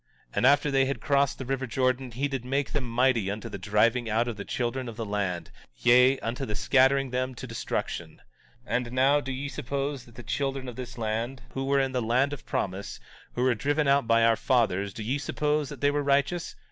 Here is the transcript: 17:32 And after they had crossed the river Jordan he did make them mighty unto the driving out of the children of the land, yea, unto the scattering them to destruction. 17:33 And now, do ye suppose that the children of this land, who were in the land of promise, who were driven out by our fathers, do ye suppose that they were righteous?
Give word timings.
17:32 0.31 0.37
And 0.37 0.45
after 0.47 0.71
they 0.71 0.85
had 0.85 0.99
crossed 0.99 1.37
the 1.37 1.45
river 1.45 1.67
Jordan 1.67 2.09
he 2.09 2.27
did 2.27 2.43
make 2.43 2.71
them 2.71 2.89
mighty 2.89 3.29
unto 3.29 3.47
the 3.49 3.59
driving 3.59 4.09
out 4.09 4.27
of 4.27 4.35
the 4.35 4.43
children 4.43 4.89
of 4.89 4.97
the 4.97 5.05
land, 5.05 5.51
yea, 5.77 6.17
unto 6.21 6.43
the 6.43 6.55
scattering 6.55 7.11
them 7.11 7.35
to 7.35 7.45
destruction. 7.45 8.15
17:33 8.65 8.75
And 8.77 8.91
now, 8.93 9.21
do 9.21 9.31
ye 9.31 9.47
suppose 9.47 10.05
that 10.05 10.15
the 10.15 10.23
children 10.23 10.67
of 10.67 10.75
this 10.75 10.97
land, 10.97 11.43
who 11.51 11.65
were 11.65 11.79
in 11.79 11.91
the 11.91 12.01
land 12.01 12.33
of 12.33 12.47
promise, 12.47 12.99
who 13.35 13.43
were 13.43 13.53
driven 13.53 13.87
out 13.87 14.07
by 14.07 14.23
our 14.25 14.35
fathers, 14.35 14.91
do 14.91 15.03
ye 15.03 15.19
suppose 15.19 15.69
that 15.69 15.81
they 15.81 15.91
were 15.91 16.01
righteous? 16.01 16.55